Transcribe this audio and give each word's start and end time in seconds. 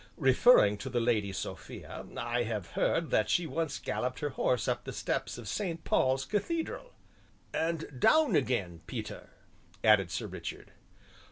"Referring 0.17 0.79
to 0.79 0.89
the 0.89 0.99
Lady 0.99 1.31
Sophia, 1.31 2.07
I 2.17 2.41
have 2.41 2.71
heard 2.71 3.11
that 3.11 3.29
she 3.29 3.45
once 3.45 3.77
galloped 3.77 4.17
her 4.21 4.29
horse 4.31 4.67
up 4.67 4.83
the 4.83 4.93
steps 4.93 5.37
of 5.37 5.47
St. 5.47 5.83
Paul's 5.83 6.25
Cathedral" 6.25 6.95
"And 7.69 7.99
down 7.99 8.35
again, 8.35 8.81
Peter," 8.87 9.29
added 9.83 10.09
Sir 10.09 10.25
Richard. 10.25 10.71